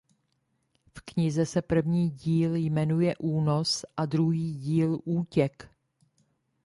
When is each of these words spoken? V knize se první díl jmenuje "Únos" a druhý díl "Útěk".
V 0.95 1.01
knize 1.05 1.45
se 1.45 1.61
první 1.61 2.09
díl 2.09 2.55
jmenuje 2.55 3.15
"Únos" 3.17 3.85
a 3.97 4.05
druhý 4.05 4.55
díl 4.55 4.99
"Útěk". 5.03 5.69